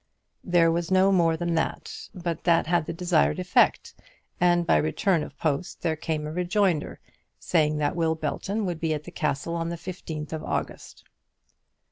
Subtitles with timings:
[0.43, 3.93] There was no more than that, but that had the desired effect;
[4.39, 6.99] and by return of post there came a rejoinder,
[7.37, 11.03] saying that Will Belton would be at the Castle on the fifteenth of August.